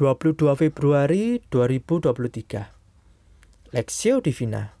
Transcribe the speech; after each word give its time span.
22 0.00 0.56
Februari 0.56 1.44
2023 1.52 3.76
Lexio 3.76 4.24
Divina. 4.24 4.72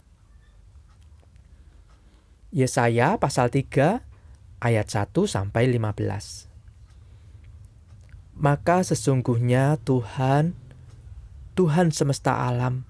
Yesaya 2.48 3.20
pasal 3.20 3.52
3 3.52 4.00
ayat 4.64 4.86
1 4.88 5.12
sampai 5.28 5.76
15 5.76 6.48
Maka 8.32 8.80
sesungguhnya 8.80 9.76
Tuhan 9.84 10.56
Tuhan 11.52 11.92
semesta 11.92 12.48
alam 12.48 12.88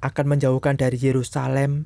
akan 0.00 0.26
menjauhkan 0.32 0.80
dari 0.80 0.96
Yerusalem 0.96 1.84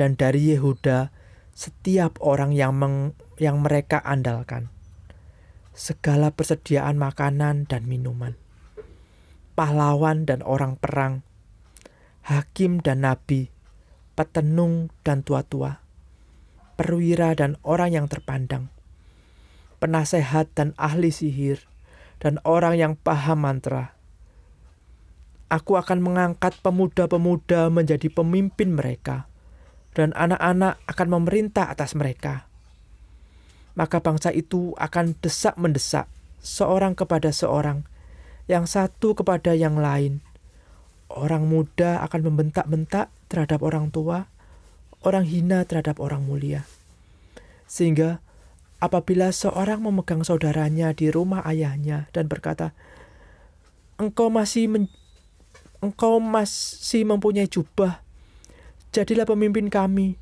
dan 0.00 0.16
dari 0.16 0.56
Yehuda 0.56 1.12
setiap 1.52 2.16
orang 2.24 2.56
yang 2.56 2.72
meng, 2.72 3.12
yang 3.36 3.60
mereka 3.60 4.00
andalkan. 4.00 4.72
Segala 5.76 6.32
persediaan 6.32 6.96
makanan 6.96 7.68
dan 7.68 7.84
minuman, 7.84 8.40
pahlawan 9.56 10.28
dan 10.28 10.44
orang 10.44 10.76
perang, 10.76 11.24
hakim 12.22 12.84
dan 12.84 13.02
nabi, 13.02 13.48
petenung 14.12 14.92
dan 15.00 15.24
tua-tua, 15.24 15.80
perwira 16.76 17.32
dan 17.32 17.56
orang 17.64 17.96
yang 17.96 18.06
terpandang, 18.06 18.68
penasehat 19.80 20.52
dan 20.52 20.76
ahli 20.76 21.08
sihir, 21.08 21.64
dan 22.20 22.36
orang 22.44 22.76
yang 22.76 22.92
paham 22.94 23.42
mantra. 23.42 23.96
Aku 25.48 25.80
akan 25.80 26.04
mengangkat 26.04 26.58
pemuda-pemuda 26.60 27.72
menjadi 27.72 28.12
pemimpin 28.12 28.76
mereka, 28.76 29.24
dan 29.96 30.12
anak-anak 30.12 30.76
akan 30.84 31.08
memerintah 31.08 31.72
atas 31.72 31.96
mereka 31.96 32.46
maka 33.76 34.00
bangsa 34.00 34.32
itu 34.32 34.72
akan 34.80 35.14
desak-mendesak 35.20 36.08
seorang 36.40 36.96
kepada 36.96 37.28
seorang, 37.30 37.84
yang 38.46 38.64
satu 38.66 39.14
kepada 39.18 39.54
yang 39.54 39.78
lain. 39.78 40.22
Orang 41.06 41.46
muda 41.46 42.02
akan 42.02 42.30
membentak-bentak 42.32 43.10
terhadap 43.30 43.62
orang 43.62 43.90
tua, 43.94 44.26
orang 45.02 45.26
hina 45.26 45.62
terhadap 45.66 46.02
orang 46.02 46.26
mulia. 46.26 46.66
Sehingga 47.66 48.22
apabila 48.82 49.30
seorang 49.30 49.82
memegang 49.82 50.22
saudaranya 50.22 50.94
di 50.94 51.10
rumah 51.10 51.42
ayahnya 51.46 52.10
dan 52.10 52.26
berkata, 52.26 52.74
"Engkau 53.98 54.30
masih 54.30 54.70
men 54.70 54.90
engkau 55.82 56.18
masih 56.18 57.06
mempunyai 57.06 57.46
jubah, 57.46 58.02
jadilah 58.90 59.26
pemimpin 59.26 59.70
kami." 59.70 60.18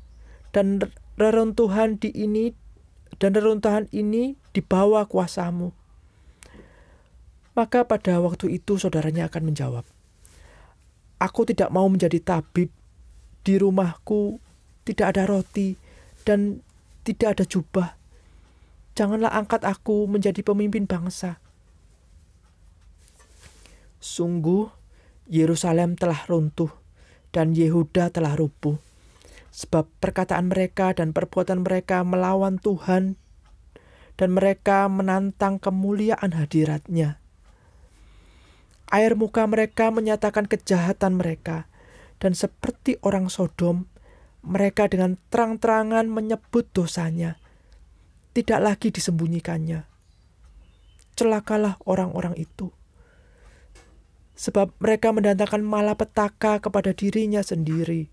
Dan 0.53 0.81
reruntuhan 1.19 1.99
di 1.99 2.13
ini 2.15 2.55
dan 3.19 3.35
reruntuhan 3.35 3.91
ini 3.91 4.39
di 4.55 4.61
bawah 4.63 5.03
kuasamu. 5.07 5.75
Maka 7.55 7.87
pada 7.87 8.19
waktu 8.19 8.59
itu 8.59 8.75
saudaranya 8.75 9.31
akan 9.31 9.51
menjawab, 9.51 9.85
Aku 11.15 11.47
tidak 11.47 11.71
mau 11.71 11.87
menjadi 11.87 12.19
tabib, 12.19 12.67
di 13.47 13.55
rumahku 13.55 14.43
tidak 14.83 15.15
ada 15.15 15.23
roti 15.23 15.79
dan 16.27 16.59
tidak 17.07 17.39
ada 17.39 17.43
jubah. 17.47 17.95
Janganlah 18.99 19.31
angkat 19.31 19.63
aku 19.63 20.11
menjadi 20.11 20.43
pemimpin 20.43 20.83
bangsa. 20.83 21.39
Sungguh, 24.03 24.67
Yerusalem 25.31 25.95
telah 25.95 26.27
runtuh 26.27 26.69
dan 27.31 27.55
Yehuda 27.55 28.11
telah 28.11 28.37
rubuh 28.37 28.77
sebab 29.55 29.87
perkataan 30.03 30.51
mereka 30.51 30.91
dan 30.91 31.15
perbuatan 31.15 31.63
mereka 31.63 32.03
melawan 32.03 32.59
Tuhan 32.59 33.15
dan 34.19 34.29
mereka 34.35 34.91
menantang 34.91 35.63
kemuliaan 35.63 36.35
hadiratnya. 36.35 37.23
Air 38.93 39.17
muka 39.17 39.49
mereka 39.49 39.89
menyatakan 39.89 40.45
kejahatan 40.45 41.17
mereka, 41.17 41.65
dan 42.21 42.37
seperti 42.37 43.01
orang 43.01 43.33
Sodom, 43.33 43.89
mereka 44.45 44.85
dengan 44.85 45.17
terang-terangan 45.33 46.05
menyebut 46.05 46.69
dosanya, 46.69 47.41
tidak 48.37 48.61
lagi 48.61 48.93
disembunyikannya. 48.93 49.89
Celakalah 51.17 51.81
orang-orang 51.87 52.37
itu, 52.37 52.69
sebab 54.37 54.75
mereka 54.77 55.09
mendatangkan 55.15 55.63
malapetaka 55.63 56.61
kepada 56.61 56.93
dirinya 56.93 57.41
sendiri. 57.41 58.11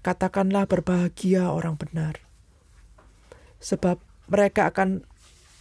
Katakanlah 0.00 0.64
berbahagia 0.64 1.52
orang 1.52 1.76
benar, 1.76 2.20
sebab 3.60 4.00
mereka 4.28 4.72
akan 4.72 5.04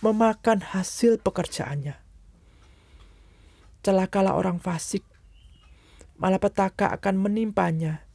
memakan 0.04 0.60
hasil 0.60 1.20
pekerjaannya. 1.20 2.03
Celakalah 3.84 4.40
orang 4.40 4.64
fasik, 4.64 5.04
malapetaka 6.16 6.88
akan 6.96 7.20
menimpanya, 7.20 8.08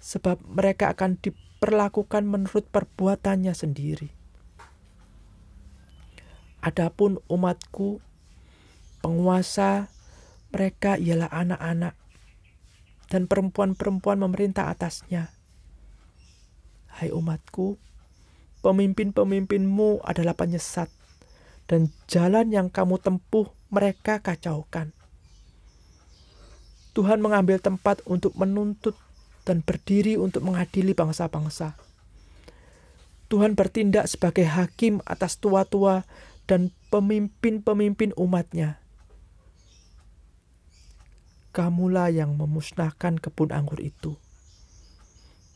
sebab 0.00 0.40
mereka 0.48 0.96
akan 0.96 1.20
diperlakukan 1.20 2.24
menurut 2.24 2.64
perbuatannya 2.72 3.52
sendiri. 3.52 4.08
Adapun 6.64 7.20
umatku, 7.28 8.00
penguasa 9.04 9.92
mereka 10.50 10.96
ialah 10.96 11.28
anak-anak 11.28 11.94
dan 13.12 13.28
perempuan-perempuan 13.28 14.24
memerintah 14.24 14.72
atasnya 14.72 15.36
Hai 17.00 17.08
umatku, 17.14 17.80
pemimpin-pemimpinmu 18.60 20.04
adalah 20.04 20.36
penyesat, 20.36 20.92
dan 21.64 21.88
jalan 22.10 22.52
yang 22.52 22.68
kamu 22.68 23.00
tempuh 23.00 23.48
mereka 23.72 24.20
kacaukan. 24.20 24.92
Tuhan 26.96 27.22
mengambil 27.22 27.62
tempat 27.62 28.02
untuk 28.04 28.34
menuntut 28.34 28.98
dan 29.46 29.62
berdiri 29.62 30.18
untuk 30.18 30.42
mengadili 30.42 30.92
bangsa-bangsa. 30.92 31.78
Tuhan 33.30 33.54
bertindak 33.54 34.10
sebagai 34.10 34.44
hakim 34.46 34.98
atas 35.06 35.38
tua-tua 35.38 36.02
dan 36.50 36.74
pemimpin-pemimpin 36.90 38.10
umatnya. 38.18 38.82
Kamulah 41.54 42.10
yang 42.10 42.34
memusnahkan 42.34 43.22
kebun 43.22 43.54
anggur 43.54 43.78
itu 43.78 44.18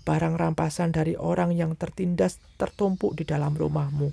barang 0.04 0.36
rampasan 0.36 0.92
dari 0.92 1.16
orang 1.16 1.56
yang 1.56 1.72
tertindas 1.74 2.36
tertumpuk 2.60 3.16
di 3.16 3.24
dalam 3.24 3.56
rumahmu. 3.56 4.12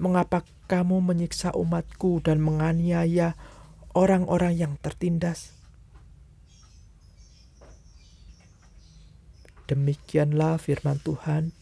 Mengapa 0.00 0.42
kamu 0.66 1.04
menyiksa 1.04 1.52
umatku 1.54 2.24
dan 2.24 2.40
menganiaya 2.40 3.36
orang-orang 3.94 4.58
yang 4.58 4.74
tertindas? 4.82 5.54
Demikianlah 9.64 10.60
firman 10.60 11.00
Tuhan, 11.00 11.56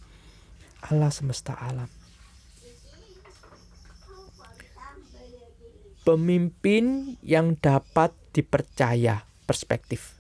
Allah 0.82 1.12
semesta 1.15 1.54
alam. 1.54 1.87
Pemimpin 6.03 7.15
yang 7.22 7.54
dapat 7.54 8.10
dipercaya 8.34 9.22
perspektif. 9.47 10.19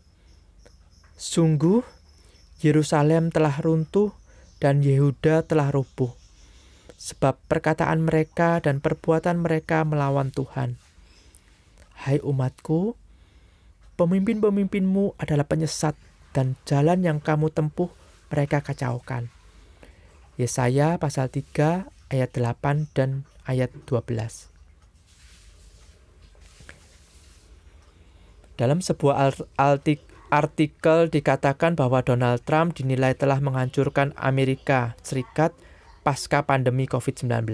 Sungguh 1.18 1.82
Yerusalem 2.62 3.34
telah 3.34 3.58
runtuh 3.58 4.14
dan 4.62 4.86
Yehuda 4.86 5.42
telah 5.42 5.74
rubuh, 5.74 6.14
sebab 6.94 7.34
perkataan 7.50 8.06
mereka 8.06 8.62
dan 8.62 8.78
perbuatan 8.78 9.42
mereka 9.42 9.82
melawan 9.82 10.30
Tuhan. 10.30 10.78
Hai 12.02 12.18
umatku, 12.18 12.98
pemimpin-pemimpinmu 13.94 15.14
adalah 15.22 15.46
penyesat 15.46 15.94
dan 16.34 16.58
jalan 16.66 17.06
yang 17.06 17.22
kamu 17.22 17.46
tempuh 17.54 17.94
mereka 18.26 18.58
kacaukan. 18.58 19.30
Yesaya 20.34 20.98
pasal 20.98 21.30
3 21.30 21.86
ayat 22.10 22.30
8 22.34 22.90
dan 22.90 23.22
ayat 23.46 23.70
12. 23.86 24.50
Dalam 28.58 28.82
sebuah 28.82 29.38
artik 29.54 30.02
artikel 30.26 31.06
dikatakan 31.06 31.78
bahwa 31.78 32.02
Donald 32.02 32.42
Trump 32.42 32.74
dinilai 32.74 33.14
telah 33.14 33.38
menghancurkan 33.38 34.10
Amerika 34.18 34.98
Serikat 35.06 35.54
pasca 36.02 36.42
pandemi 36.42 36.90
COVID-19. 36.90 37.46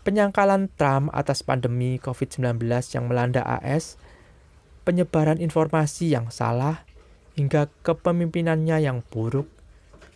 Penyangkalan 0.00 0.72
Trump 0.80 1.12
atas 1.12 1.44
pandemi 1.44 2.00
COVID-19 2.00 2.56
yang 2.96 3.04
melanda 3.06 3.44
AS, 3.44 4.00
penyebaran 4.88 5.36
informasi 5.36 6.12
yang 6.12 6.32
salah, 6.32 6.88
hingga 7.36 7.68
kepemimpinannya 7.84 8.80
yang 8.80 9.04
buruk 9.12 9.46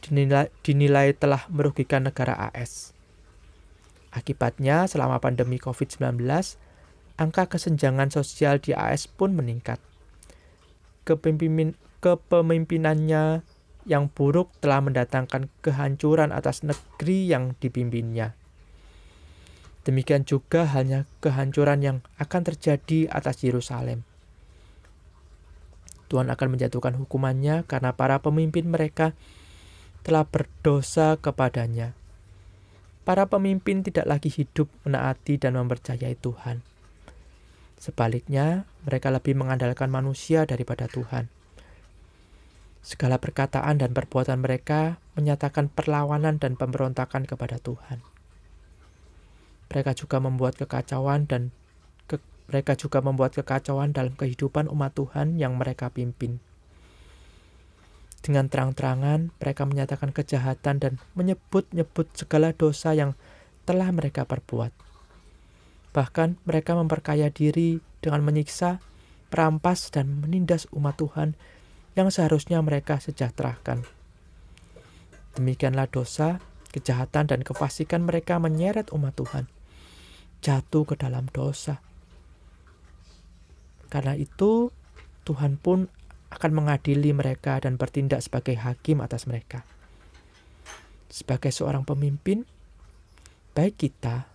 dinilai, 0.00 0.48
dinilai 0.64 1.12
telah 1.12 1.44
merugikan 1.52 2.08
negara 2.08 2.48
AS. 2.48 2.96
Akibatnya, 4.14 4.88
selama 4.88 5.20
pandemi 5.20 5.60
COVID-19, 5.60 6.20
angka 7.20 7.44
kesenjangan 7.52 8.08
sosial 8.08 8.58
di 8.58 8.72
AS 8.72 9.04
pun 9.04 9.36
meningkat 9.36 9.78
kepemimpinan 11.04 11.76
kepemimpinannya 12.00 13.40
yang 13.88 14.12
buruk 14.12 14.52
telah 14.60 14.80
mendatangkan 14.84 15.48
kehancuran 15.64 16.32
atas 16.32 16.60
negeri 16.64 17.28
yang 17.28 17.56
dipimpinnya. 17.60 18.36
Demikian 19.84 20.24
juga 20.24 20.64
hanya 20.72 21.04
kehancuran 21.20 21.80
yang 21.84 21.98
akan 22.16 22.42
terjadi 22.42 23.12
atas 23.12 23.44
Yerusalem. 23.44 24.00
Tuhan 26.08 26.32
akan 26.32 26.48
menjatuhkan 26.56 26.96
hukumannya 26.96 27.68
karena 27.68 27.92
para 27.92 28.20
pemimpin 28.20 28.68
mereka 28.68 29.12
telah 30.04 30.24
berdosa 30.24 31.20
kepadanya. 31.20 31.96
Para 33.04 33.28
pemimpin 33.28 33.84
tidak 33.84 34.08
lagi 34.08 34.32
hidup 34.32 34.72
menaati 34.88 35.36
dan 35.36 35.60
mempercayai 35.60 36.16
Tuhan. 36.16 36.64
Sebaliknya, 37.76 38.64
mereka 38.88 39.12
lebih 39.12 39.36
mengandalkan 39.36 39.92
manusia 39.92 40.48
daripada 40.48 40.88
Tuhan. 40.88 41.28
Segala 42.80 43.20
perkataan 43.20 43.76
dan 43.76 43.92
perbuatan 43.92 44.40
mereka 44.40 44.96
menyatakan 45.20 45.68
perlawanan 45.68 46.40
dan 46.40 46.56
pemberontakan 46.56 47.28
kepada 47.28 47.60
Tuhan. 47.60 48.13
Mereka 49.74 49.98
juga 49.98 50.22
membuat 50.22 50.54
kekacauan 50.54 51.26
dan 51.26 51.50
ke, 52.06 52.22
mereka 52.46 52.78
juga 52.78 53.02
membuat 53.02 53.34
kekacauan 53.34 53.90
dalam 53.90 54.14
kehidupan 54.14 54.70
umat 54.70 54.94
Tuhan 54.94 55.34
yang 55.34 55.58
mereka 55.58 55.90
pimpin. 55.90 56.38
Dengan 58.22 58.46
terang-terangan 58.46 59.34
mereka 59.42 59.66
menyatakan 59.66 60.14
kejahatan 60.14 60.78
dan 60.78 60.92
menyebut-nyebut 61.18 62.06
segala 62.14 62.54
dosa 62.54 62.94
yang 62.94 63.18
telah 63.66 63.90
mereka 63.90 64.22
perbuat. 64.22 64.70
Bahkan 65.90 66.46
mereka 66.46 66.78
memperkaya 66.78 67.34
diri 67.34 67.82
dengan 67.98 68.22
menyiksa, 68.22 68.78
merampas, 69.34 69.90
dan 69.90 70.22
menindas 70.22 70.70
umat 70.70 71.02
Tuhan 71.02 71.34
yang 71.98 72.14
seharusnya 72.14 72.62
mereka 72.62 73.02
sejahterakan. 73.02 73.82
Demikianlah 75.34 75.90
dosa, 75.90 76.38
kejahatan, 76.70 77.26
dan 77.26 77.42
kefasikan 77.42 78.06
mereka 78.06 78.38
menyeret 78.38 78.94
umat 78.94 79.18
Tuhan 79.18 79.50
jatuh 80.44 80.84
ke 80.84 81.00
dalam 81.00 81.24
dosa. 81.32 81.80
Karena 83.88 84.12
itu, 84.12 84.68
Tuhan 85.24 85.56
pun 85.56 85.88
akan 86.28 86.52
mengadili 86.52 87.16
mereka 87.16 87.56
dan 87.64 87.80
bertindak 87.80 88.20
sebagai 88.20 88.60
hakim 88.60 89.00
atas 89.00 89.24
mereka. 89.24 89.64
Sebagai 91.08 91.48
seorang 91.48 91.88
pemimpin, 91.88 92.44
baik 93.56 93.80
kita 93.80 94.28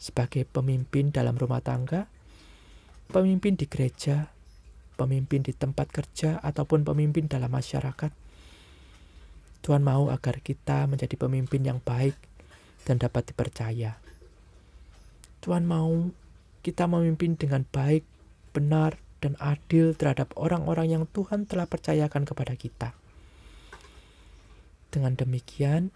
sebagai 0.00 0.42
pemimpin 0.48 1.14
dalam 1.14 1.38
rumah 1.38 1.62
tangga, 1.62 2.10
pemimpin 3.12 3.54
di 3.54 3.70
gereja, 3.70 4.32
pemimpin 4.98 5.46
di 5.46 5.54
tempat 5.54 5.86
kerja, 5.92 6.42
ataupun 6.42 6.82
pemimpin 6.82 7.30
dalam 7.30 7.52
masyarakat, 7.52 8.10
Tuhan 9.64 9.80
mau 9.80 10.12
agar 10.12 10.44
kita 10.44 10.84
menjadi 10.90 11.16
pemimpin 11.16 11.64
yang 11.64 11.80
baik 11.80 12.16
dan 12.84 13.00
dapat 13.00 13.32
dipercaya. 13.32 14.03
Tuhan 15.44 15.68
mau 15.68 16.08
kita 16.64 16.88
memimpin 16.88 17.36
dengan 17.36 17.68
baik, 17.68 18.08
benar, 18.56 18.96
dan 19.20 19.36
adil 19.36 19.92
terhadap 19.92 20.32
orang-orang 20.40 20.96
yang 20.96 21.04
Tuhan 21.04 21.44
telah 21.44 21.68
percayakan 21.68 22.24
kepada 22.24 22.56
kita. 22.56 22.96
Dengan 24.88 25.12
demikian, 25.20 25.92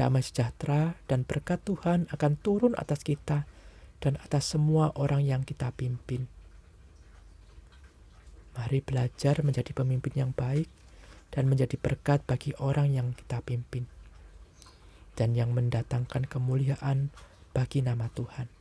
damai 0.00 0.24
sejahtera 0.24 0.96
dan 1.04 1.28
berkat 1.28 1.60
Tuhan 1.68 2.08
akan 2.08 2.32
turun 2.40 2.72
atas 2.80 3.04
kita 3.04 3.44
dan 4.00 4.16
atas 4.24 4.56
semua 4.56 4.96
orang 4.96 5.20
yang 5.20 5.44
kita 5.44 5.68
pimpin. 5.76 6.24
Mari 8.56 8.80
belajar 8.80 9.44
menjadi 9.44 9.76
pemimpin 9.76 10.14
yang 10.16 10.32
baik 10.32 10.72
dan 11.36 11.52
menjadi 11.52 11.76
berkat 11.76 12.24
bagi 12.24 12.56
orang 12.56 12.96
yang 12.96 13.12
kita 13.12 13.44
pimpin, 13.44 13.84
dan 15.18 15.36
yang 15.36 15.50
mendatangkan 15.52 16.24
kemuliaan 16.30 17.10
bagi 17.50 17.82
nama 17.82 18.06
Tuhan. 18.14 18.53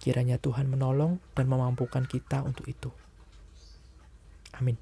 Kiranya 0.00 0.40
Tuhan 0.40 0.64
menolong 0.64 1.20
dan 1.36 1.44
memampukan 1.44 2.08
kita 2.08 2.40
untuk 2.40 2.64
itu. 2.72 2.88
Amin. 4.56 4.80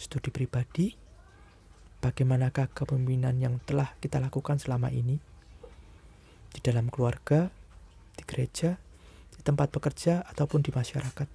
Studi 0.00 0.32
pribadi, 0.32 0.96
bagaimanakah 2.00 2.72
kepemimpinan 2.72 3.36
yang 3.36 3.60
telah 3.68 3.92
kita 4.00 4.18
lakukan 4.24 4.56
selama 4.56 4.88
ini? 4.88 5.20
Di 6.48 6.64
dalam 6.64 6.88
keluarga, 6.88 7.52
di 8.16 8.24
gereja, 8.24 8.80
di 9.36 9.40
tempat 9.44 9.68
bekerja, 9.68 10.24
ataupun 10.24 10.64
di 10.64 10.72
masyarakat. 10.72 11.28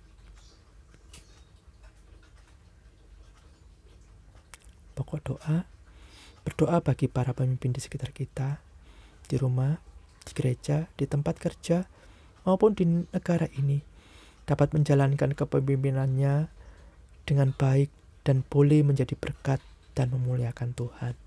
Pokok 4.97 5.19
doa, 5.21 5.69
berdoa 6.41 6.81
bagi 6.81 7.05
para 7.05 7.37
pemimpin 7.37 7.69
di 7.69 7.77
sekitar 7.77 8.09
kita, 8.09 8.57
di 9.29 9.37
rumah, 9.37 9.77
di 10.27 10.33
gereja, 10.35 10.91
di 10.99 11.07
tempat 11.07 11.39
kerja, 11.39 11.87
maupun 12.43 12.75
di 12.75 12.83
negara 12.85 13.47
ini 13.55 13.79
dapat 14.47 14.71
menjalankan 14.71 15.35
kepemimpinannya 15.35 16.47
dengan 17.27 17.49
baik 17.51 17.91
dan 18.23 18.47
boleh 18.47 18.83
menjadi 18.83 19.15
berkat 19.19 19.59
dan 19.95 20.11
memuliakan 20.11 20.71
Tuhan. 20.71 21.26